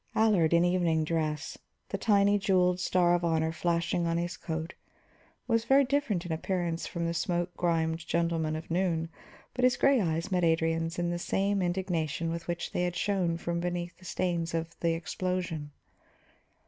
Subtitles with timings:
[0.15, 4.73] Allard, in evening dress, the tiny jeweled star of honor flashing on his coat,
[5.47, 9.09] was very different in appearance from the smoke grimed gentleman of noon,
[9.53, 13.37] but his gray eyes met Adrian's in the same indignation with which they had shone
[13.37, 15.69] from beneath the stains of the explosion.